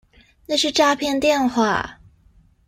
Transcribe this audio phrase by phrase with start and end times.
[0.47, 1.99] 那是詐騙電話